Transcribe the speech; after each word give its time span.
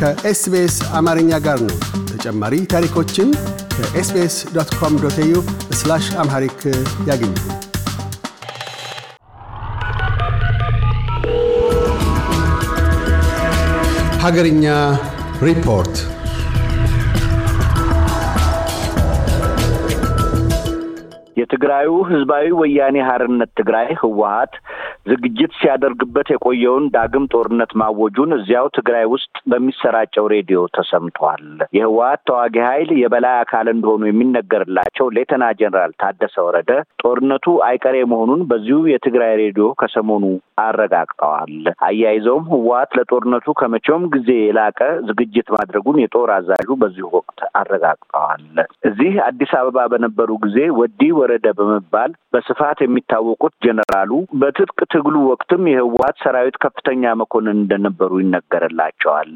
ከ 0.00 0.30
SBS 0.30 0.76
አማርኛ 0.98 1.30
ጋር 1.44 1.58
ነው። 1.62 1.76
ተጨማሪ 2.10 2.54
ታሪኮችን 2.72 3.28
ከ 3.76 4.00
SBS 4.00 4.36
dot 4.54 4.70
com 4.80 4.94
dot 5.02 5.16
au 5.24 5.34
Amharic 6.22 6.60
ያገኙ። 7.08 7.32
ሀገርኛ 14.24 14.66
ሪፖርት 15.42 15.96
የትግራዩ 21.36 21.88
ህዝባዊ 22.10 22.46
ወያኔ 22.60 22.96
ሀርነት 23.08 23.50
ትግራይ 23.56 23.88
ህወሀት 24.00 24.54
ዝግጅት 25.06 25.52
ሲያደርግበት 25.58 26.28
የቆየውን 26.32 26.84
ዳግም 26.94 27.24
ጦርነት 27.32 27.72
ማወጁን 27.80 28.30
እዚያው 28.36 28.66
ትግራይ 28.76 29.04
ውስጥ 29.12 29.34
በሚሰራጨው 29.50 30.26
ሬዲዮ 30.32 30.60
ተሰምቷል። 30.76 31.44
የህወሀት 31.76 32.20
ተዋጊ 32.28 32.56
ኃይል 32.66 32.90
የበላይ 33.00 33.36
አካል 33.42 33.66
እንደሆኑ 33.72 34.02
የሚነገርላቸው 34.08 35.06
ሌተና 35.16 35.44
ጀኔራል 35.60 35.92
ታደሰ 36.02 36.36
ወረደ 36.46 36.70
ጦርነቱ 37.02 37.54
አይቀሬ 37.68 37.96
መሆኑን 38.12 38.42
በዚሁ 38.50 38.78
የትግራይ 38.92 39.34
ሬዲዮ 39.42 39.68
ከሰሞኑ 39.80 40.24
አረጋግጠዋል። 40.66 41.54
አያይዘውም 41.86 42.44
ህወሀት 42.52 42.92
ለጦርነቱ 42.98 43.54
ከመቼውም 43.58 44.04
ጊዜ 44.14 44.30
የላቀ 44.40 44.80
ዝግጅት 45.08 45.48
ማድረጉን 45.56 46.00
የጦር 46.02 46.30
አዛዡ 46.36 46.68
በዚሁ 46.82 47.08
ወቅት 47.16 47.40
አረጋግጠዋል። 47.60 48.44
እዚህ 48.88 49.14
አዲስ 49.26 49.52
አበባ 49.58 49.86
በነበሩ 49.92 50.30
ጊዜ 50.44 50.58
ወዲ 50.78 51.00
ወረደ 51.18 51.46
በመባል 51.58 52.12
በስፋት 52.36 52.78
የሚታወቁት 52.82 53.54
ጀኔራሉ 53.64 54.10
በትጥቅ 54.40 54.78
ትግሉ 54.92 55.16
ወቅትም 55.28 55.62
የህወሀት 55.70 56.16
ሰራዊት 56.24 56.56
ከፍተኛ 56.64 57.12
መኮንን 57.20 57.56
እንደነበሩ 57.58 58.10
ይነገርላቸዋል። 58.22 59.32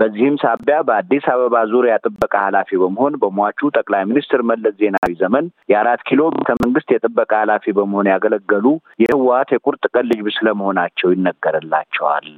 በዚህም 0.00 0.36
ሳቢያ 0.42 0.76
በአዲስ 0.88 1.24
አበባ 1.32 1.64
ዙሪያ 1.72 1.94
ጥበቃ 2.04 2.34
ኃላፊ 2.46 2.70
በመሆን 2.82 3.18
በሟቹ 3.22 3.70
ጠቅላይ 3.78 4.04
ሚኒስትር 4.10 4.42
መለስ 4.50 4.76
ዜናዊ 4.80 5.12
ዘመን 5.22 5.48
የአራት 5.72 6.02
ኪሎ 6.10 6.30
ቤተ 6.36 6.52
መንግስት 6.62 6.92
የጥበቃ 6.94 7.32
ኃላፊ 7.42 7.74
በመሆን 7.78 8.12
ያገለገሉ 8.14 8.66
የህወሀት 9.04 9.52
የቁርጥ 9.56 9.84
ቀን 9.92 10.08
ልጅ 10.12 10.22
ስለመሆናቸው 10.38 11.10
ይነገርላቸዋል። 11.14 12.30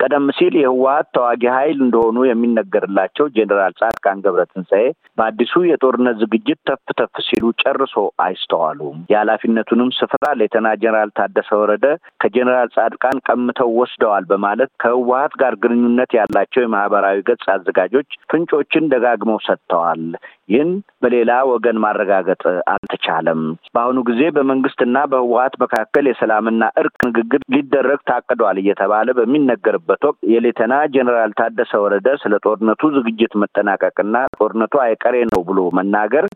ቀደም 0.00 0.26
ሲል 0.36 0.54
የህወሀት 0.58 1.06
ተዋጊ 1.14 1.42
ኃይል 1.54 1.78
እንደሆኑ 1.84 2.18
የሚነገርላቸው 2.26 3.26
ጄኔራል 3.36 3.72
ጻድቃን 3.80 4.22
ገብረትንሳኤ 4.24 4.84
በአዲሱ 5.18 5.62
የጦርነት 5.68 6.16
ዝግጅት 6.22 6.60
ተፍ 6.68 6.92
ተፍ 7.00 7.14
ሲሉ 7.28 7.44
ጨርሶ 7.62 7.94
አይስተዋሉም። 8.24 8.98
የኃላፊነቱንም 9.12 9.90
ስፍራ 9.98 10.24
ሌተና 10.40 10.66
ጄኔራል 10.76 11.12
ታደሰ 11.18 11.50
ወረደ 11.62 11.86
ከጄኔራል 12.22 12.70
ጻድቃን 12.76 13.22
ቀምተው 13.28 13.72
ወስደዋል 13.80 14.26
በማለት 14.30 14.72
ከህወሀት 14.84 15.34
ጋር 15.42 15.56
ግንኙነት 15.64 16.12
ያላቸው 16.18 16.64
የማህበራዊ 16.64 17.18
ገጽ 17.28 17.46
አዘጋጆች 17.54 18.10
ፍንጮችን 18.32 18.90
ደጋግመው 18.94 19.40
ሰጥተዋል። 19.48 20.04
ይህን 20.48 20.70
በሌላ 21.02 21.32
ወገን 21.50 21.80
ማረጋገጥ 21.82 22.42
አልተቻለም። 22.72 23.40
በአሁኑ 23.74 23.98
ጊዜ 24.08 24.22
በመንግስትና 24.36 24.96
በህወሀት 25.10 25.54
መካከል 25.62 26.04
የሰላምና 26.08 26.70
እርቅ 26.82 26.98
ንግግር 27.08 27.42
ሊደረግ 27.54 28.00
ታቅዷል 28.10 28.58
እየተባለ 28.62 29.16
በሚነገርበት 29.18 30.02
ወቅት 30.08 30.22
የሌተና 30.34 30.74
ጄኔራል 30.94 31.34
ታደሰ 31.40 31.72
ወረደ 31.84 32.08
ስለ 32.22 32.34
ጦርነቱ 32.46 32.90
ዝግጅት 32.96 33.34
መጠናቀቅና 33.42 34.16
ጦርነቱ 34.38 34.74
አይቀሬ 34.84 35.16
ነው 35.30 35.42
ብሎ 35.48 35.68
መናገር 35.78 36.26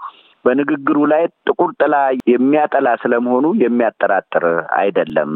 በንግግሩ 0.44 0.98
ላይ 1.12 1.22
ጥቁር 1.46 1.70
ጥላ 1.80 1.96
የሚያጠላ 2.30 2.88
ስለመሆኑ 3.02 3.46
የሚያጠራጥር 3.62 4.44
አይደለም። 4.78 5.32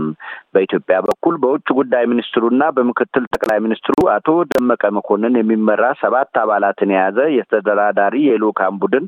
በኢትዮጵያ 0.54 0.96
በኩል 1.06 1.34
በውጭ 1.42 1.68
ጉዳይ 1.78 2.04
ሚኒስትሩና 2.12 2.62
በምክትል 2.76 3.24
ጠቅላይ 3.32 3.60
ሚኒስትሩ 3.66 3.96
አቶ 4.14 4.28
ደመቀ 4.52 4.90
መኮንን 4.96 5.38
የሚመራ 5.40 5.92
ሰባት 6.02 6.40
አባላትን 6.42 6.94
የያዘ 6.94 7.18
የተደራዳሪ 7.36 8.16
የልዑካን 8.26 8.80
ቡድን 8.82 9.06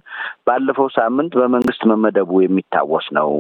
ባለፈው 0.48 0.88
ሳምንት 0.98 1.34
በመንግስት 1.40 1.84
መመደቡ 1.92 2.30
የሚታወስ 2.42 3.08
ነው። 3.18 3.30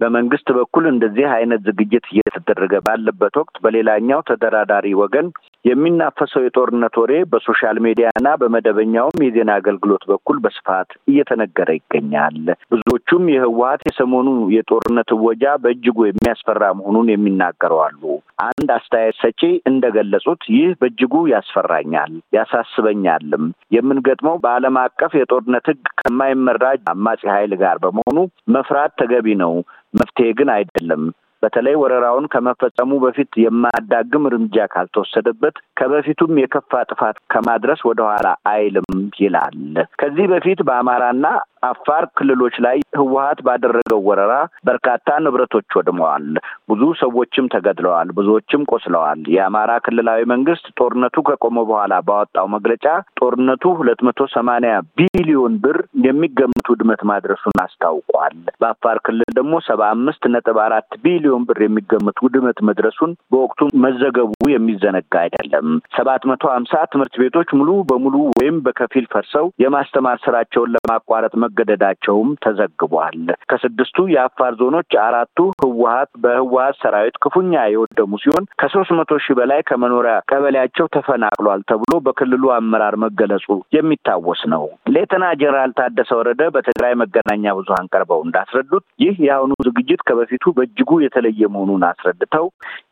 በመንግስት 0.00 0.48
በኩል 0.56 0.84
እንደዚህ 0.90 1.26
አይነት 1.34 1.60
ዝግጅት 1.68 2.06
እየተደረገ 2.12 2.74
ባለበት 2.86 3.34
ወቅት 3.40 3.56
በሌላኛው 3.64 4.20
ተደራዳሪ 4.28 4.86
ወገን 5.00 5.26
የሚናፈሰው 5.64 6.42
የጦርነት 6.44 6.94
ወሬ 7.00 7.12
በ 7.32 7.43
social 7.43 7.76
media 7.84 8.12
ና 8.12 8.28
በመደበኛውም 8.40 9.22
የዜና 9.24 9.50
አገልግሎት 9.58 10.04
በኩል 10.10 10.36
በስፋት 10.44 10.90
እየተነገረ 11.10 11.68
ይገኛል። 11.76 12.38
ብዙዎቹም 12.72 13.24
የህወሀት 13.32 13.82
የሰሞኑ 13.88 14.28
የጦርነት 14.56 15.10
እወጃ 15.16 15.54
በእጅጉ 15.62 15.98
የሚያስፈራ 16.06 16.72
መሆኑን 16.78 17.12
የሚናገሩ 17.12 17.78
አሉ። 17.84 18.02
አንድ 18.46 18.68
አስተያየት 18.76 19.18
ሰጪ 19.22 19.40
እንደገለጹት 19.70 20.42
ይህ 20.54 20.68
በእጅጉ 20.80 21.14
ያስፈራኛል፣ 21.32 22.12
ያሳስበኛልም። 22.36 23.44
የምንገጥመው 23.76 24.36
በዓለም 24.44 24.78
አቀፍ 24.82 25.14
የጦርነት 25.18 25.66
ህግ 25.72 25.84
ከማይመራ 26.02 26.64
አማጺ 26.92 27.22
ኃይል 27.34 27.54
ጋር 27.62 27.76
በመሆኑ 27.84 28.18
መፍራት 28.54 28.94
ተገቢ 29.00 29.36
ነው፣ 29.42 29.54
መፍትሄ 29.94 30.28
ግን 30.38 30.50
አይደለም። 30.54 31.02
በተለይ 31.42 31.74
ወረራውን 31.80 32.26
ከመፈጸሙ 32.32 32.98
በፊት 33.04 33.30
የማያዳግም 33.42 34.26
እርምጃ 34.28 34.66
ካልተወሰደበት 34.72 35.56
ከበፊቱም 35.78 36.40
የከፋ 36.40 36.82
ጥፋት 36.90 37.16
ከማድረስ 37.32 37.80
ወደኋላ 37.88 38.28
አይልም 38.52 38.88
ይላል። 39.22 39.58
ከዚህ 40.00 40.26
በፊት 40.32 40.60
በአማራና 40.68 41.26
አፋር 41.62 42.04
ክልሎች 42.16 42.54
ላይ 42.64 42.78
ህወሀት 42.98 43.40
ባደረገው 43.46 44.00
ወረራ 44.06 44.32
በርካታ 44.68 45.08
ንብረቶች 45.24 45.76
ወድመዋል። 45.78 46.24
ብዙ 46.70 46.82
ሰዎችም 47.02 47.50
ተገድለዋል፣ 47.52 48.08
ብዙዎችም 48.16 48.66
ቆስለዋል። 48.72 49.20
የአማራ 49.34 49.70
ክልላዊ 49.86 50.20
መንግስት 50.32 50.66
ጦርነቱ 50.78 51.16
ከቆመ 51.28 51.56
በኋላ 51.68 51.94
ባወጣው 52.08 52.48
መግለጫ 52.54 52.86
ጦርነቱ 53.20 53.72
ሁለት 53.78 54.00
መቶ 54.08 54.20
ሰማንያ 54.34 54.72
ቢሊዮን 54.98 55.54
ብር 55.64 55.78
የሚገምቱ 56.06 56.66
ውድመት 56.74 57.02
ማድረሱን 57.10 57.56
አስታውቋል። 57.64 58.34
በአፋር 58.62 58.98
ክልል 59.06 59.30
ደግሞ 59.38 59.54
ሰባ 59.68 59.82
አምስት 59.94 60.22
ነጥብ 60.34 60.58
አራት 60.64 60.90
ቢሊዮን 61.04 61.46
ብር 61.48 61.60
የሚገምት 61.64 62.18
ውድመት 62.26 62.58
መድረሱን 62.68 63.12
በወቅቱ 63.32 63.60
መዘገቡ 63.84 64.32
የሚዘነጋ 64.52 65.14
አይደለም። 65.24 65.68
ሰባት 65.96 66.22
መቶ 66.30 66.44
ሀምሳ 66.54 66.74
ትምህርት 66.92 67.16
ቤቶች 67.22 67.48
ሙሉ 67.58 67.70
በሙሉ 67.90 68.16
ወይም 68.34 68.58
በከፊል 68.66 69.06
ፈርሰው 69.12 69.46
የማስተማር 69.62 70.18
ስራቸውን 70.24 70.72
ለማቋረጥ 70.76 71.32
መገደዳቸውም 71.54 72.28
ተዘግቧል። 72.44 73.18
ከስድስቱ 73.50 73.96
የአፋር 74.12 74.52
ዞኖች 74.60 74.92
አራቱ 75.04 75.38
ህወሀት 75.62 76.10
በህወሀት 76.22 76.76
ሰራዊት 76.82 77.16
ክፉኛ 77.24 77.52
የወደሙ 77.72 78.12
ሲሆን 78.22 78.44
ከሶስት 78.62 78.92
መቶ 78.98 79.18
ሺህ 79.24 79.36
በላይ 79.38 79.60
ከመኖሪያ 79.68 80.14
ቀበሌያቸው 80.30 80.86
ተፈናቅሏል 80.96 81.60
ተብሎ 81.70 81.92
በክልሉ 82.06 82.44
አመራር 82.56 82.96
መገለጹ 83.04 83.46
የሚታወስ 83.76 84.42
ነው። 84.54 84.64
ሌተና 84.94 85.24
ጀነራል 85.40 85.72
ታደሰ 85.78 86.10
ወረደ 86.20 86.42
በትግራይ 86.54 86.94
መገናኛ 87.02 87.54
ብዙኃን 87.58 87.90
ቀርበው 87.94 88.22
እንዳስረዱት 88.26 88.84
ይህ 89.04 89.14
የአሁኑ 89.26 89.52
ዝግጅት 89.68 90.02
ከበፊቱ 90.08 90.44
በእጅጉ 90.56 90.90
የተለየ 91.04 91.50
መሆኑን 91.54 91.84
አስረድተው 91.90 92.46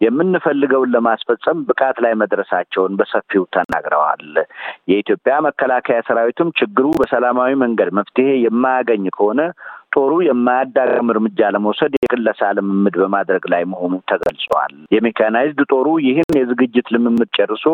የምንፈልገውን 0.07 0.93
ለማስፈጸም 0.95 1.65
ብቃት 1.71 1.97
ላይ 2.05 2.15
መድረሳቸውን 2.23 2.97
በሰፊው 3.01 3.45
ተናግረዋል። 3.57 4.25
የኢትዮጵያ 4.91 5.35
መከላከያ 5.47 5.99
ሰራዊትም 6.09 6.55
ችግሩ 6.61 6.87
በሰላማዊ 7.01 7.51
መንገድ 7.63 7.91
መፍትሄ 7.99 8.29
የማያገኝ 8.51 9.05
ከሆነ 9.17 9.41
ጦሩ 9.95 10.13
የማያዳግም 10.25 11.09
እርምጃ 11.13 11.49
ለመውሰድ 11.55 11.93
የቅለሳ 11.99 12.51
ልምምድ 12.57 12.97
በማድረግ 13.01 13.45
ላይ 13.53 13.63
መሆኑ 13.71 13.95
ተገልጿል። 14.11 14.75
የሜካናይዝድ 14.95 15.61
ጦሩ 15.73 15.87
ይህን 16.05 16.37
የዝግጅት 16.39 16.89
ልምምድ 16.95 17.31
ጨርሶ 17.39 17.65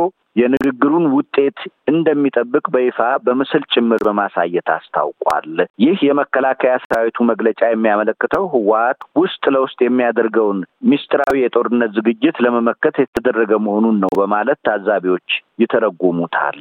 የንግግሩን 0.41 1.05
ውጤት 1.15 1.59
እንደሚጠብቅ 1.91 2.65
በይፋ 2.75 2.97
በምስል 3.27 3.63
ጭምር 3.73 4.01
በማሳየት 4.07 4.69
አስታውቋል። 4.75 5.53
ይህ 5.85 5.99
የመከላከያ 6.07 6.73
ሰራዊቱ 6.85 7.25
መግለጫ 7.31 7.61
የሚያመለክተው 7.69 8.45
ህወሀት 8.55 9.01
ውስጥ 9.21 9.45
ለውስጥ 9.57 9.79
የሚያደርገውን 9.85 10.61
ሚስጥራዊ 10.91 11.37
የጦርነት 11.43 11.93
ዝግጅት 11.99 12.39
ለመመከት 12.47 12.97
የተደረገ 13.03 13.53
መሆኑን 13.67 13.99
ነው 14.05 14.13
በማለት 14.21 14.61
ታዛቢዎች 14.69 15.29
ይተረጉሙታል። 15.63 16.61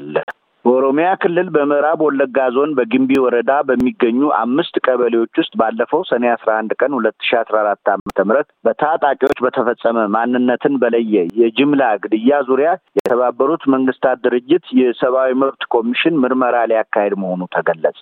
በኦሮሚያ 0.66 1.08
ክልል 1.22 1.48
በምዕራብ 1.56 2.00
ወለጋ 2.06 2.38
ዞን 2.54 2.72
በግንቢ 2.78 3.12
ወረዳ 3.24 3.52
በሚገኙ 3.68 4.20
አምስት 4.38 4.76
ቀበሌዎች 4.86 5.34
ውስጥ 5.42 5.54
ባለፈው 5.60 6.02
ሰኔ 6.10 6.24
አስራ 6.32 6.50
አንድ 6.62 6.72
ቀን 6.80 6.96
ሁለት 6.98 7.18
ሺ 7.28 7.38
አስራ 7.40 7.56
አራት 7.62 7.90
ዓመተ 7.94 8.18
ምህረት 8.28 8.48
በታጣቂዎች 8.68 9.40
በተፈጸመ 9.46 10.06
ማንነትን 10.16 10.76
በለየ 10.84 11.14
የጅምላ 11.42 11.84
ግድያ 12.04 12.40
ዙሪያ 12.50 12.70
የተባበሩት 13.00 13.66
መንግስታት 13.76 14.24
ድርጅት 14.26 14.66
የሰብአዊ 14.80 15.36
መብት 15.44 15.66
ኮሚሽን 15.76 16.18
ምርመራ 16.24 16.56
ሊያካሄድ 16.72 17.16
መሆኑ 17.24 17.42
ተገለጸ። 17.56 18.02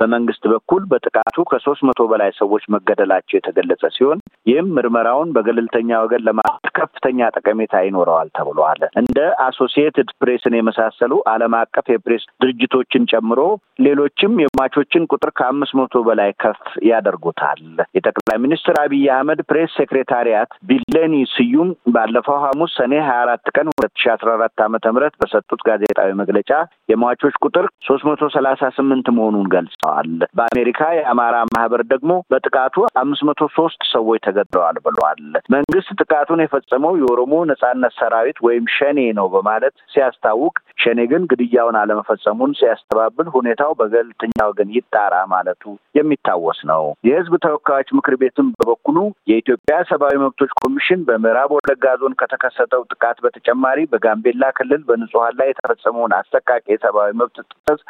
በመንግስት 0.00 0.44
በኩል 0.52 0.82
በጥቃቱ 0.90 1.44
ከሶስት 1.50 1.84
መቶ 1.88 2.02
በላይ 2.10 2.30
ሰዎች 2.40 2.66
መገደላቸው 2.74 3.36
የተገለጸ 3.36 3.84
ሲሆን 3.96 4.18
ይህም 4.46 4.68
ምርመራውን 4.76 5.32
በገለልተኛ 5.36 5.90
ወገን 6.02 6.26
ለማለት 6.26 6.66
ከፍተኛ 6.78 7.30
ጠቀሜታ 7.36 7.76
ይኖረዋል 7.86 8.28
ተብሏል። 8.36 8.82
እንደ 9.00 9.18
Associated 9.46 10.10
Press 10.20 10.46
ን 10.46 10.56
የመሳሰሉ 10.58 11.12
ዓለም 11.32 11.54
አቀፍ 11.60 11.75
የፕሬስ 11.90 12.24
ድርጅቶችን 12.42 13.08
ጨምሮ 13.12 13.40
ሌሎችም 13.86 14.32
የሟቾችን 14.42 15.06
ቁጥር 15.12 15.30
ከአምስት 15.38 15.74
መቶ 15.78 16.02
በላይ 16.06 16.30
ከፍ 16.42 16.60
ያደርጉታል። 16.90 17.60
የጠቅላይ 17.96 18.38
ሚኒስትር 18.44 18.76
አብይ 18.82 19.04
አህመድ 19.16 19.40
ፕሬስ 19.50 19.74
ሴክሬታሪያት 19.80 20.50
ቢለኒ 20.70 21.14
ስዩም 21.34 21.68
ባለፈው 21.96 22.38
ሐሙስ 22.44 22.72
ሰኔ 22.78 22.94
ሀያ 23.06 23.18
አራት 23.24 23.46
ቀን 23.54 23.68
ሁለት 23.72 23.94
ሺ 23.96 24.10
አስራ 24.14 24.30
አራት 24.36 24.62
ዓመተ 24.66 24.92
ምህረት 24.94 25.14
በሰጡት 25.22 25.60
ጋዜጣዊ 25.68 26.10
መግለጫ 26.20 26.50
የሟቾች 26.92 27.36
ቁጥር 27.46 27.66
ሶስት 27.86 28.04
መቶ 28.08 28.30
ሰላሳ 28.36 28.70
ስምንት 28.76 29.06
መሆኑን 29.16 29.46
ገልጸዋል። 29.54 30.10
በአሜሪካ 30.38 30.80
የአማራ 30.98 31.36
ማህበር 31.56 31.82
ደግሞ 31.92 32.02
በጥቃቱ 32.32 32.74
አምስት 33.02 33.24
መቶ 33.28 33.50
ሶስት 33.56 33.80
ሰዎች 33.92 34.20
ተገድለዋል 34.26 34.78
ብለዋል። 34.86 35.22
መንግስት 35.56 35.90
ጥቃቱን 36.00 36.42
የፈጸመው 36.42 36.92
የኦሮሞ 37.00 37.34
ነጻነት 37.50 37.94
ሰራዊት 38.00 38.38
ወይም 38.46 38.64
ሸኔ 38.76 38.98
ነው 39.18 39.26
በማለት 39.34 39.74
ሲያስታውቅ፣ 39.94 40.54
ሸኔ 40.82 41.00
ግን 41.06 41.22
ግድያውን 41.68 41.78
አለመፈጸሙን 41.80 42.52
ሲያስተባብል 42.58 43.28
ሁኔታው 43.34 43.70
በገለልተኛ 43.78 44.36
ወገን 44.48 44.68
ይጣራ 44.76 45.14
ማለቱ 45.32 45.62
የሚታወስ 45.98 46.58
ነው። 46.70 46.82
የህዝብ 47.08 47.34
ተወካዮች 47.44 47.88
ምክር 47.98 48.14
ቤትም 48.22 48.48
በበኩሉ 48.58 48.98
የኢትዮጵያ 49.30 49.76
ሰብአዊ 49.90 50.14
መብቶች 50.24 50.50
ኮሚሽን 50.60 51.00
በምዕራብ 51.08 51.50
ወለጋ 51.56 51.94
ዞን 52.00 52.14
ከተከሰተው 52.20 52.82
ጥቃት 52.92 53.18
በተጨማሪ 53.24 53.78
በጋምቤላ 53.92 54.44
ክልል 54.58 54.82
በንጹሀን 54.88 55.36
ላይ 55.40 55.48
የተፈጸመውን 55.50 56.14
አሰቃቂ 56.18 56.64
የሰብአዊ 56.68 57.10
መብት 57.20 57.36
ጥሰት 57.46 57.82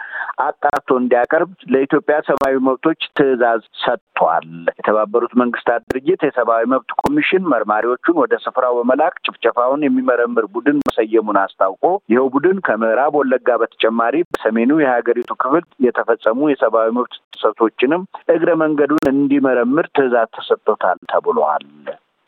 አጣርቶ 0.46 0.98
እንዲያቀርብ 1.00 1.52
ለኢትዮጵያ 1.74 2.16
ሰብአዊ 2.28 2.56
መብቶች 2.68 3.00
ትዕዛዝ 3.18 3.62
ሰጥቷል። 3.84 4.48
የተባበሩት 4.76 5.32
መንግስታት 5.42 5.82
ድርጅት 5.90 6.20
የሰብአዊ 6.26 6.64
መብት 6.74 6.90
ኮሚሽን 7.02 7.48
መርማሪዎቹን 7.52 8.20
ወደ 8.22 8.34
ስፍራው 8.44 8.74
በመላክ 8.78 9.14
ጭፍጨፋውን 9.26 9.84
የሚመረምር 9.86 10.46
ቡድን 10.54 10.78
መሰየሙን 10.86 11.40
አስታውቆ 11.42 11.84
ይኸው 12.12 12.28
ቡድን 12.36 12.58
ከምዕራብ 12.66 13.14
ወለጋ 13.20 13.48
በተጨማሪ 13.66 14.16
በሰሜኑ 14.28 14.72
የሀገሪቱ 14.80 15.30
ክፍል 15.42 15.64
የተፈጸሙ 15.86 16.48
የሰብአዊ 16.50 16.90
መብት 16.96 17.14
ጥሰቶችንም 17.36 18.02
እግረ 18.34 18.50
መንገዱን 18.62 19.06
እንዲመረምር 19.12 19.88
ትዕዛዝ 19.96 20.28
ተሰጥቶታል 20.36 20.98
ተብሏል። 21.12 21.64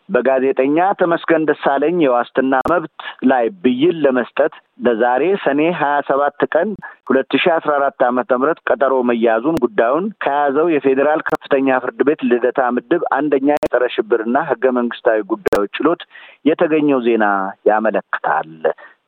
በጋዜጠኛ 0.08 0.76
ተመስገን 1.00 1.42
ደሳለኝ 1.48 1.96
የዋስትና 2.02 2.60
መብት 2.70 3.00
ላይ 3.30 3.46
ብይን 3.64 3.96
ለመስጠት 4.04 4.54
ለዛሬ 4.86 5.22
ሰኔ 5.42 5.60
ሀያ 5.80 5.96
ሰባት 6.08 6.40
ቀን 6.54 6.68
ሁለት 7.08 7.32
ሺ 7.42 7.50
አስራ 7.56 7.72
አራት 7.78 8.02
ዓመተ 8.08 8.38
ምህረት 8.40 8.60
ቀጠሮ 8.68 8.94
መያዙን 9.10 9.60
ጉዳዩን 9.64 10.06
ከያዘው 10.24 10.68
የፌዴራል 10.74 11.22
ከፍተኛ 11.28 11.78
ፍርድ 11.84 12.00
ቤት 12.08 12.22
ልደታ 12.30 12.70
ምድብ 12.76 13.04
አንደኛ 13.18 13.48
የጸረ 13.56 13.86
ሽብርና 13.96 14.38
ህገ 14.50 14.72
መንግስታዊ 14.78 15.20
ጉዳዮች 15.32 15.72
ችሎት 15.78 16.04
የተገኘው 16.50 17.02
ዜና 17.08 17.26
ያመለክታል። 17.70 18.50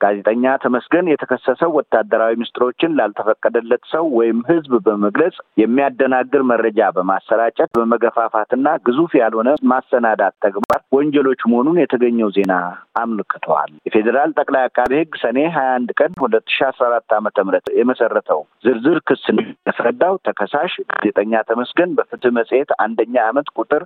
ጋዜጠኛ 0.01 0.53
ተመስገን 0.63 1.11
የተከሰሰው 1.11 1.71
ወታደራዊ 1.79 2.33
ምስጢሮችን 2.41 2.95
ላልተፈቀደለት 2.99 3.83
ሰው 3.93 4.05
ወይም 4.19 4.39
ህዝብ 4.51 4.73
በመግለጽ 4.87 5.37
የሚያደናግር 5.63 6.43
መረጃ 6.51 6.89
በማሰራጨት 6.97 7.71
በመገፋፋትና 7.79 8.69
ግዙፍ 8.87 9.15
ያልሆነ 9.21 9.51
ማሰናዳት 9.73 10.35
ተግባር 10.47 10.81
ወንጀሎች 10.97 11.43
መሆኑን 11.51 11.81
የተገኘው 11.83 12.31
ዜና 12.37 12.53
አመልክተዋል። 13.03 13.73
የፌዴራል 13.89 14.31
ጠቅላይ 14.39 14.65
አቃቤ 14.69 14.93
ህግ 15.01 15.13
ሰኔ 15.23 15.39
ሀያ 15.55 15.69
አንድ 15.77 15.91
ቀን 15.99 16.13
ሁለት 16.23 16.47
ሺ 16.51 16.65
አስራ 16.71 16.87
አራት 16.91 17.13
ዓመተ 17.19 17.39
ምህረት 17.47 17.69
የመሰረተው 17.81 18.41
ዝርዝር 18.65 18.99
ክስ 19.09 19.25
ያስረዳው 19.69 20.17
ተከሳሽ 20.27 20.73
ጋዜጠኛ 20.93 21.43
ተመስገን 21.51 21.93
በፍትህ 21.99 22.35
መጽሔት 22.39 22.73
አንደኛ 22.85 23.15
ዓመት 23.29 23.49
ቁጥር 23.59 23.85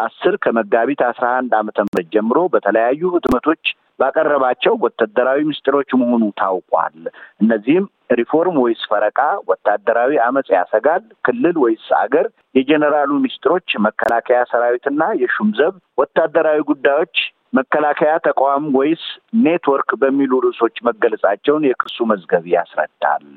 አስር 0.00 0.34
ከመጋቢት 0.42 1.00
አስራ 1.06 1.26
አንድ 1.38 1.52
ዓመተ 1.58 1.78
ምህረት 1.86 2.08
ጀምሮ 2.14 2.40
በተለያዩ 2.52 3.00
ህትመቶች 3.14 3.62
ባቀረባቸው 3.98 4.74
ወታደራዊ 4.84 5.40
ምስጢሮች 5.48 5.90
መሆኑ 6.00 6.24
ታውቋል። 6.40 6.98
እነዚህም 7.42 7.86
ሪፎርም 8.18 8.56
ወይስ 8.62 8.82
ፈረቃ፣ 8.90 9.18
ወታደራዊ 9.50 10.12
አመፅ 10.26 10.48
ያሰጋል፣ 10.54 11.02
ክልል 11.26 11.56
ወይስ 11.64 11.86
አገር፣ 12.00 12.26
የጀኔራሉ 12.54 13.10
ምስጢሮች፣ 13.24 13.68
መከላከያ 13.86 14.38
ሰራዊትና 14.52 15.02
የሹም 15.22 15.50
ዘብ፣ 15.58 15.74
ወታደራዊ 15.98 16.60
ጉዳዮች፣ 16.70 17.16
መከላከያ 17.52 18.14
ተቋም 18.24 18.64
ወይስ 18.78 19.04
ኔትወርክ 19.44 19.90
በሚሉ 20.00 20.32
ርዕሶች 20.44 20.76
መገለጻቸውን 20.88 21.62
የክሱ 21.68 21.96
መዝገብ 22.10 22.44
ያስረዳል። 22.52 23.28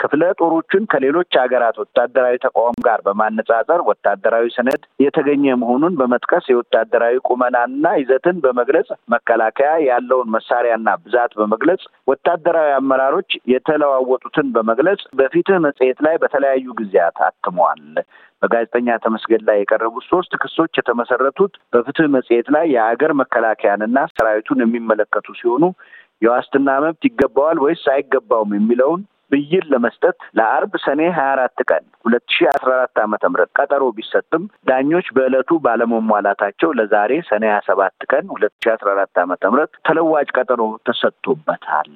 ክፍለ 0.00 0.22
ጦሮችን 0.40 0.84
ከሌሎች 0.92 1.30
ሀገራት 1.40 1.76
ወታደራዊ 1.82 2.36
ተቋም 2.44 2.76
ጋር 2.86 3.00
በማነጻጸር 3.06 3.80
ወታደራዊ 3.88 4.46
ሰነድ 4.56 4.82
የተገኘ 5.04 5.44
መሆኑን 5.62 5.96
በመጥቀስ 6.00 6.46
የወታደራዊ 6.50 7.16
ቁመናና 7.28 7.92
ይዘትን 8.00 8.36
በመግለጽ 8.44 8.88
መከላከያ 9.14 9.72
ያለውን 9.88 10.32
መሳሪያና 10.36 10.96
ብዛት 11.04 11.34
በመግለጽ 11.40 11.82
ወታደራዊ 12.12 12.70
አመራሮች 12.78 13.30
የተለዋወጡትን 13.54 14.48
በመግለጽ 14.56 15.02
በፍትህ 15.20 15.60
መጽሔት 15.66 16.00
ላይ 16.06 16.16
በተለያዩ 16.24 16.66
ጊዜያት 16.80 17.20
አትመዋል። 17.28 17.84
በጋዜጠኛ 18.42 18.90
ተመስገን 19.04 19.42
ላይ 19.48 19.56
የቀረቡት 19.60 20.04
ሶስት 20.12 20.32
ክሶች 20.42 20.74
የተመሰረቱት 20.78 21.54
በፍትህ 21.72 22.06
መጽሔት 22.14 22.46
ላይ 22.54 22.66
የሀገር 22.74 23.12
መከላከያንና 23.20 23.98
ሰራዊቱን 24.14 24.62
የሚመለከቱ 24.64 25.26
ሲሆኑ 25.40 25.64
የዋስትና 26.22 26.70
መብት 26.84 27.02
ይገባዋል 27.08 27.58
ወይስ 27.64 27.84
አይገባውም 27.92 28.50
የሚለውን 28.56 29.02
ብይን 29.32 29.66
ለመስጠት 29.72 30.18
ለአርብ 30.38 30.72
ሰኔ 30.84 31.00
ሀያ 31.16 31.28
አራት 31.32 31.58
ቀን 31.68 31.84
ሁለት 32.04 32.24
ሺ 32.30 32.48
አስራ 32.52 32.70
አራት 32.76 32.98
ዓመተ 33.04 33.24
ምህረት 33.32 33.52
ቀጠሮ 33.58 33.82
ቢሰጥም 33.96 34.44
ዳኞች 34.70 35.06
በዕለቱ 35.16 35.58
ባለመሟላታቸው 35.66 36.72
ለዛሬ 36.78 37.20
ሰኔ 37.30 37.44
ሀያ 37.50 37.60
ሰባት 37.68 37.98
ቀን 38.12 38.26
ሁለት 38.34 38.54
ሺ 38.64 38.72
አስራ 38.74 38.90
አራት 38.96 39.20
ዓመተ 39.24 39.44
ምህረት 39.52 39.72
ተለዋጭ 39.88 40.28
ቀጠሮ 40.38 40.60
ተሰጥቶበታል። 40.88 41.90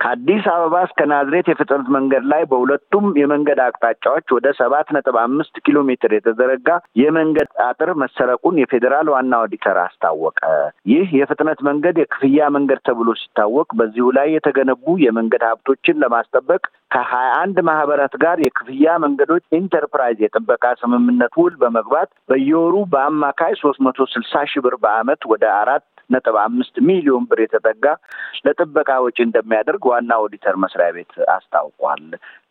ከአዲስ 0.00 0.44
አበባ 0.52 0.74
እስከ 0.86 1.00
ናዝሬት 1.10 1.46
የፍጥነት 1.50 1.86
መንገድ 1.94 2.24
ላይ 2.32 2.42
በሁለቱም 2.50 3.06
የመንገድ 3.20 3.60
አቅጣጫዎች 3.64 4.26
ወደ 4.36 4.46
ሰባት 4.58 4.88
ነጥብ 4.96 5.16
አምስት 5.22 5.54
ኪሎ 5.66 5.78
ሜትር 5.88 6.12
የተዘረጋ 6.16 6.68
የመንገድ 7.00 7.50
አጥር 7.66 7.90
መሰረቁን 8.02 8.60
የፌዴራል 8.60 9.08
ዋና 9.14 9.40
ኦዲተር 9.44 9.78
አስታወቀ። 9.84 10.40
ይህ 10.92 11.06
የፍጥነት 11.20 11.60
መንገድ 11.68 11.98
የክፍያ 12.02 12.48
መንገድ 12.56 12.80
ተብሎ 12.88 13.08
ሲታወቅ 13.20 13.68
በዚሁ 13.80 14.06
ላይ 14.18 14.28
የተገነቡ 14.36 14.96
የመንገድ 15.06 15.44
ሀብቶችን 15.48 16.00
ለማስጠበቅ 16.04 16.62
ከሀያ 16.94 17.32
አንድ 17.40 17.58
ማህበራት 17.68 18.14
ጋር 18.22 18.38
የክፍያ 18.44 18.92
መንገዶች 19.04 19.44
ኢንተርፕራይዝ 19.58 20.18
የጥበቃ 20.22 20.64
ስምምነት 20.82 21.34
ውል 21.40 21.54
በመግባት 21.62 22.10
በየወሩ 22.30 22.76
በአማካይ 22.92 23.54
ሶስት 23.62 23.80
መቶ 23.86 24.08
ስልሳ 24.12 24.44
ሺህ 24.50 24.62
ብር 24.66 24.76
በአመት 24.84 25.22
ወደ 25.32 25.44
አራት 25.56 25.84
ነጥብ 26.10 26.36
አምስት 26.42 26.76
ሚሊዮን 26.88 27.24
ብር 27.30 27.40
የተጠጋ 27.42 27.84
ለጥበቃ 28.46 28.90
ወጪ 29.04 29.18
እንደሚያደርግ 29.26 29.84
ዋና 29.90 30.18
ኦዲተር 30.24 30.56
መስሪያ 30.64 30.88
ቤት 30.96 31.14
አስታውቋል። 31.34 32.04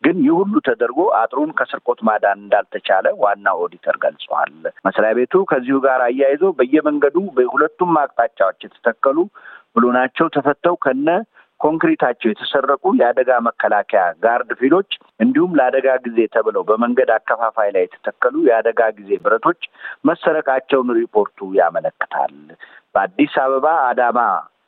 ግን 0.04 0.16
ይህ 0.24 0.34
ሁሉ 0.40 0.54
ተደርጎ 0.66 0.98
አጥሩን 1.20 1.52
ከስርቆት 1.58 2.00
ማዳን 2.08 2.42
እንዳልተቻለ 2.42 3.06
ዋና 3.22 3.54
ኦዲተር 3.62 3.98
ገልጿል። 4.02 4.52
መስሪያ 4.86 5.12
ቤቱ 5.18 5.44
ከዚሁ 5.52 5.78
ጋር 5.86 6.02
አያይዞ 6.06 6.44
በየመንገዱ 6.58 7.16
በሁለቱም 7.36 7.94
አቅጣጫዎች 8.02 8.60
የተተከሉ 8.66 9.18
ብሎናቸው 9.76 10.26
ተፈተው 10.36 10.76
ከነ 10.84 11.08
ኮንክሪታቸው 11.60 12.28
የተሰረቁ 12.30 12.84
የአደጋ 12.98 13.30
መከላከያ 13.46 14.02
guard 14.24 14.50
rail 14.60 14.75
ኦች 14.75 14.90
እንዲሁም 15.20 15.54
ለአደጋ 15.58 15.88
ጊዜ 16.06 16.18
ተብለው 16.34 16.64
በመንገድ 16.68 17.10
አከፋፋይ 17.16 17.70
ላይ 17.76 17.84
የተተከሉ 17.86 18.34
የአደጋ 18.48 18.90
ጊዜ 18.98 19.10
ብረቶች 19.24 19.62
መሰረቃቸውን 20.10 20.90
ሪፖርቱ 21.00 21.48
ያመለክታል። 21.60 22.34
በአዲስ 22.94 23.34
አበባ 23.42 23.68
አዳማ 23.88 24.18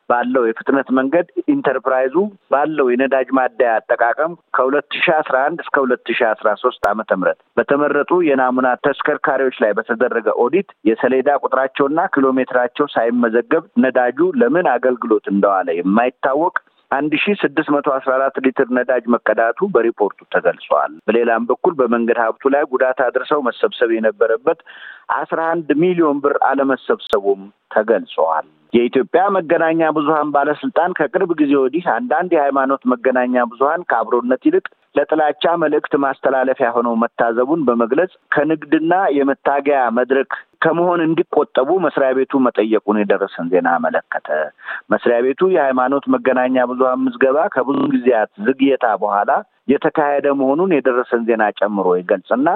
ባለው 0.09 0.42
የፍጥነት 0.47 0.88
መንገድ 0.99 1.26
ኢንተርፕራይዙ 1.52 2.14
ባለው 2.52 2.87
የነዳጅ 2.90 3.28
ማደያ 3.38 3.73
አጠቃቀም 3.78 4.33
ከሁለት 4.57 4.95
ሺ 4.97 5.12
አስራ 5.16 5.37
አንድ 5.49 5.59
እስከ 5.64 5.76
ሁለት 5.85 6.07
ሺ 6.11 6.25
አስራ 6.30 6.49
ሶስት 6.62 6.83
ዓመተ 6.90 7.11
ምህረት 7.18 7.38
በተመረጡ 7.59 8.21
የናሙና 8.28 8.68
ተሽከርካሪዎች 8.87 9.57
ላይ 9.64 9.73
በተደረገ 9.78 10.28
ኦዲት 10.45 10.71
የሰሌዳ 10.90 11.37
ቁጥራቸውና 11.42 12.07
ኪሎ 12.14 12.28
ሜትራቸው 12.38 12.88
ሳይመዘገብ 12.95 13.66
ነዳጁ 13.85 14.30
ለምን 14.42 14.68
አገልግሎት 14.75 15.28
እንደዋለ 15.35 15.68
የማይታወቅ 15.78 16.57
አንድ 16.90 17.12
ሺ 17.23 17.35
ስድስት 17.40 17.68
መቶ 17.75 17.87
አስራ 17.95 18.11
አራት 18.16 18.37
ሊትር 18.45 18.68
ነዳጅ 18.76 19.04
መቀዳቱ 19.14 19.68
በሪፖርቱ 19.75 20.21
ተገልጿል። 20.35 20.92
በሌላም 21.09 21.49
በኩል 21.50 21.73
በመንገድ 21.80 22.18
ሀብቱ 22.23 22.52
ላይ 22.54 22.62
ጉዳት 22.73 23.00
አድርሰው 23.07 23.40
መሰብሰብ 23.49 23.90
የነበረበት 23.95 24.61
አስራ 25.16 25.40
አንድ 25.52 25.68
ሚሊዮን 25.83 26.21
ብር 26.25 26.37
አለመሰብሰቡም 26.49 27.42
ተገልጸዋል። 27.75 28.47
የኢትዮጵያ 28.73 29.23
መገናኛ 29.37 29.83
ብዙኃን 29.97 30.33
ባለስልጣን 30.35 30.97
ከቅርብ 30.99 31.30
ጊዜ 31.38 31.52
ወዲህ 31.61 31.85
አንዳንድ 31.95 32.30
የሃይማኖት 32.35 32.83
መገናኛ 32.92 33.45
ብዙኃን 33.52 33.87
ከአብሮነት 33.90 34.42
ይልቅ 34.49 34.66
ለጥላቻ 34.99 35.45
መልእክት 35.62 35.92
ማስተላለፊያ 36.04 36.68
ሆነው 36.76 36.95
መታዘቡን 37.02 37.61
በመግለጽ 37.68 38.12
ከንግድና 38.35 38.95
የመታገያ 39.18 39.80
መድረክ 39.99 40.33
ከመሆን 40.62 41.00
እንዲቆጠቡ 41.05 41.69
መስሪያ 41.85 42.09
ቤቱ 42.19 42.41
መጠየቁን 42.47 42.97
የደረሰን 43.00 43.50
ዜና 43.53 43.69
አመለከተ። 43.77 44.29
መስሪያ 44.93 45.19
ቤቱ 45.27 45.50
የሃይማኖት 45.55 46.07
መገናኛ 46.15 46.65
ብዙኃን 46.71 47.03
ምዝገባ 47.05 47.38
ከብዙ 47.55 47.81
ጊዜያት 47.95 48.33
ዝግየታ 48.47 48.87
በኋላ 49.03 49.31
የተካሄደ 49.68 50.26
መሆኑን 50.38 50.70
የደረሰን 50.75 51.22
ዜና 51.28 51.44
ጨምሮ 51.58 51.88
ይገልጽና 51.98 52.48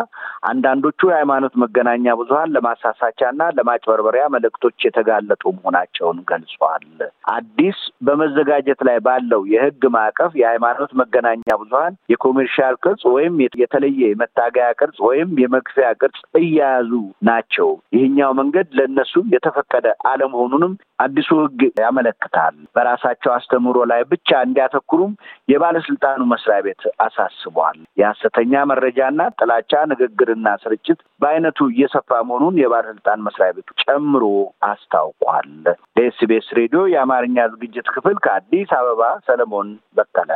አንዳንዶቹ 0.51 1.01
የሃይማኖት 1.09 1.55
መገናኛ 1.63 2.15
ብዙኃን 2.21 2.53
ለማሳሳቻና 2.57 3.51
ለማጭበርበሪያ 3.57 4.25
መልእክቶች 4.35 4.79
የተጋለጡ 4.87 5.43
መሆናቸውን 5.57 6.19
ገልጿል። 6.31 6.87
አዲስ 7.35 7.79
በመዘጋጀት 8.07 8.81
ላይ 8.89 8.99
ባለው 9.07 9.43
የህግ 9.53 9.83
ማዕቀፍ 9.97 10.33
የሃይማኖት 10.41 10.93
መገናኛ 11.03 11.31
ብዙኃን 11.63 11.97
የኮሜርሻል 12.13 12.77
ቅርጽ 12.85 13.03
ወይም 13.15 13.35
የተለየ 13.63 14.01
የመታገያ 14.09 14.69
ቅርጽ 14.81 14.99
ወይም 15.09 15.31
የመክፈያ 15.43 15.89
ቅርጽ 16.01 16.21
እያያዙ 16.43 16.93
ናቸው። 17.29 17.69
ይህኛው 17.97 18.33
መንገድ 18.41 18.69
ለእነሱ 18.79 19.15
የተፈቀደ 19.35 19.87
አለመሆኑንም 20.11 20.73
አዲሱ 20.99 21.31
ህግ 21.41 21.61
ያመለክታል። 21.83 22.57
በራሳቸው 22.77 23.31
አስተምህሮ 23.37 23.79
ላይ 23.91 24.03
ብቻ 24.13 24.31
እንዲያተኩሩም 24.47 25.13
የባለስልጣኑ 25.53 26.21
መስሪያ 26.33 26.59
ቤት 26.67 26.83
አሳስቧል። 27.03 27.79
የሐሰተኛ 28.01 28.63
መረጃና 28.71 29.21
ጥላቻ 29.39 29.73
ንግግርና 29.93 30.49
ስርጭት 30.63 31.01
በአይነቱ 31.23 31.69
እየሰፋ 31.73 32.11
መሆኑን 32.29 32.61
የባለስልጣን 32.63 33.25
መስሪያ 33.27 33.51
ቤቱ 33.57 33.71
ጨምሮ 33.85 34.25
አስታውቋል። 34.69 35.51
ለኤስቢኤስ 35.97 36.49
ሬዲዮ 36.61 36.83
የአማርኛ 36.93 37.47
ዝግጅት 37.55 37.89
ክፍል 37.97 38.17
ከአዲስ 38.25 38.73
አበባ 38.79 39.01
ሰለሞን 39.29 39.71
በቀለ። 39.99 40.31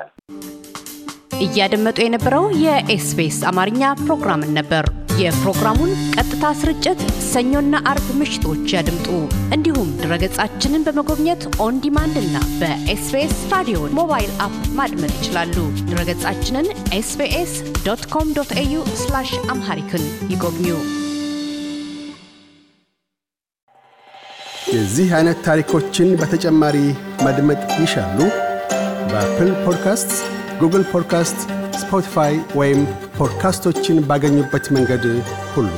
እያደመጡ 1.41 1.99
የነበረው 2.03 2.45
የኤስቢኤስ 2.63 3.41
አማርኛ 3.51 3.83
ፕሮግራምን 4.03 4.55
ነበር። 4.59 4.85
የፕሮግራሙን 5.17 5.91
ቀጥታ 6.15 6.47
ስርጭት 6.59 6.99
ሰኞና 7.29 7.77
አርብ 7.91 8.07
ምሽቶች 8.19 8.65
ያድምጡ። 8.75 9.07
እንዲሁም 9.57 9.89
ድረገጻችንን 10.01 10.85
በመጎብኘት 10.87 11.43
on 11.61 11.77
demand 11.85 12.17
እና 12.23 12.37
በ 12.61 12.91
SBS 12.91 13.37
Radio 13.53 13.79
mobile 13.99 14.33
app 14.47 14.59
ማድመጥ 14.79 15.13
ይችላሉ። 15.19 15.57
ድረገጻችንን 15.91 16.69
SBS 16.95 17.55
dot 17.87 18.05
com 18.13 18.35
dot 18.39 18.53
au 18.59 18.83
Amharic 19.51 19.93
ን 19.93 20.05
ይጎብኙ። 20.31 20.69
የዚህ 24.75 25.09
አይነት 25.17 25.41
ታሪኮችን 25.45 26.09
በተጨማሪ 26.21 26.77
ማድመጥ 27.25 27.63
ይሻሉ? 27.83 28.19
በ 29.11 29.22
Apple 29.22 29.51
Podcast፣ 29.65 30.13
ጉግል 30.61 30.85
ፖድካስት፣ 30.93 31.39
ስፖቲፋይ 31.81 32.35
ወይም 32.55 32.81
ፖድካስቶችን 33.19 33.99
ባገኙበት 34.09 34.67
መንገድ 34.77 35.05
ሁሉ 35.55 35.69